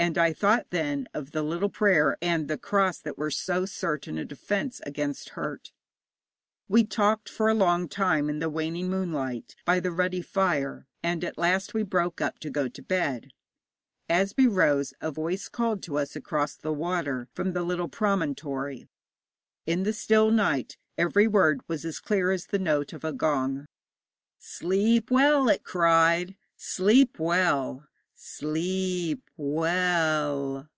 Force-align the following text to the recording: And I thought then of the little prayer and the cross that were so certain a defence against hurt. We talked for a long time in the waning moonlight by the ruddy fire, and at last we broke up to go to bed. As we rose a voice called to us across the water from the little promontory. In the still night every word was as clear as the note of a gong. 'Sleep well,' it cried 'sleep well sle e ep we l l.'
And 0.00 0.16
I 0.16 0.32
thought 0.32 0.68
then 0.70 1.08
of 1.12 1.32
the 1.32 1.42
little 1.42 1.68
prayer 1.68 2.16
and 2.22 2.46
the 2.46 2.56
cross 2.56 3.00
that 3.00 3.18
were 3.18 3.32
so 3.32 3.66
certain 3.66 4.16
a 4.16 4.24
defence 4.24 4.80
against 4.86 5.30
hurt. 5.30 5.72
We 6.68 6.84
talked 6.84 7.28
for 7.28 7.48
a 7.48 7.54
long 7.54 7.88
time 7.88 8.30
in 8.30 8.38
the 8.38 8.48
waning 8.48 8.88
moonlight 8.90 9.56
by 9.64 9.80
the 9.80 9.90
ruddy 9.90 10.22
fire, 10.22 10.86
and 11.02 11.24
at 11.24 11.36
last 11.36 11.74
we 11.74 11.82
broke 11.82 12.20
up 12.20 12.38
to 12.38 12.48
go 12.48 12.68
to 12.68 12.80
bed. 12.80 13.32
As 14.08 14.36
we 14.38 14.46
rose 14.46 14.94
a 15.00 15.10
voice 15.10 15.48
called 15.48 15.82
to 15.82 15.98
us 15.98 16.14
across 16.14 16.54
the 16.54 16.72
water 16.72 17.26
from 17.34 17.52
the 17.52 17.64
little 17.64 17.88
promontory. 17.88 18.86
In 19.66 19.82
the 19.82 19.92
still 19.92 20.30
night 20.30 20.76
every 20.96 21.26
word 21.26 21.60
was 21.66 21.84
as 21.84 21.98
clear 21.98 22.30
as 22.30 22.46
the 22.46 22.60
note 22.60 22.92
of 22.92 23.02
a 23.02 23.12
gong. 23.12 23.66
'Sleep 24.38 25.10
well,' 25.10 25.48
it 25.48 25.64
cried 25.64 26.36
'sleep 26.56 27.18
well 27.18 27.84
sle 28.20 28.56
e 28.58 29.12
ep 29.12 29.20
we 29.36 29.54
l 29.68 30.56
l.' 30.58 30.68